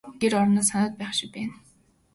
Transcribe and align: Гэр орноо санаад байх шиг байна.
Гэр 0.21 0.33
орноо 0.41 0.65
санаад 0.69 0.93
байх 0.99 1.11
шиг 1.17 1.29
байна. 1.35 1.55